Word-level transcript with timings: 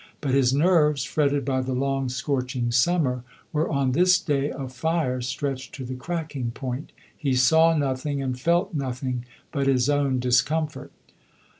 But 0.19 0.33
his 0.33 0.51
nerves, 0.51 1.03
fretted 1.03 1.45
by 1.45 1.61
the 1.61 1.75
long 1.75 2.09
scorching 2.09 2.71
summer, 2.71 3.23
were 3.53 3.69
on 3.69 3.91
this 3.91 4.19
day 4.19 4.49
of 4.49 4.73
fire 4.73 5.21
stretched 5.21 5.75
to 5.75 5.85
the 5.85 5.93
cracking 5.93 6.49
point. 6.49 6.91
He 7.15 7.35
saw 7.35 7.77
nothing, 7.77 8.19
and 8.19 8.39
felt 8.39 8.73
nothing, 8.73 9.25
but 9.51 9.67
his 9.67 9.91
own 9.91 10.17
discomfort. 10.17 10.91